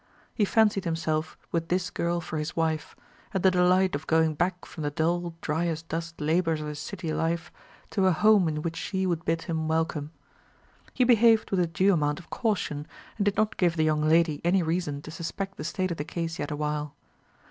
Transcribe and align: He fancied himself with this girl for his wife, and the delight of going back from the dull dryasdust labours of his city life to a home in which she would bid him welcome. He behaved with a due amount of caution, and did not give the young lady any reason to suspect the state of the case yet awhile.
He 0.33 0.45
fancied 0.45 0.83
himself 0.83 1.37
with 1.51 1.67
this 1.67 1.91
girl 1.91 2.21
for 2.21 2.39
his 2.39 2.55
wife, 2.55 2.95
and 3.35 3.43
the 3.43 3.51
delight 3.51 3.93
of 3.93 4.07
going 4.07 4.33
back 4.33 4.65
from 4.65 4.81
the 4.81 4.89
dull 4.89 5.35
dryasdust 5.43 6.15
labours 6.19 6.59
of 6.59 6.65
his 6.67 6.79
city 6.79 7.13
life 7.13 7.51
to 7.91 8.07
a 8.07 8.11
home 8.11 8.47
in 8.47 8.63
which 8.63 8.77
she 8.77 9.05
would 9.05 9.23
bid 9.25 9.43
him 9.43 9.67
welcome. 9.67 10.09
He 10.91 11.03
behaved 11.03 11.51
with 11.51 11.59
a 11.59 11.67
due 11.67 11.93
amount 11.93 12.17
of 12.17 12.31
caution, 12.31 12.87
and 13.19 13.25
did 13.25 13.37
not 13.37 13.57
give 13.57 13.75
the 13.75 13.83
young 13.83 14.01
lady 14.01 14.41
any 14.43 14.63
reason 14.63 15.03
to 15.03 15.11
suspect 15.11 15.57
the 15.57 15.63
state 15.63 15.91
of 15.91 15.97
the 15.97 16.03
case 16.03 16.39
yet 16.39 16.49
awhile. 16.49 16.95